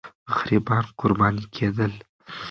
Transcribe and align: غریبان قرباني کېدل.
غریبان 0.37 0.85
قرباني 0.99 1.43
کېدل. 1.55 1.93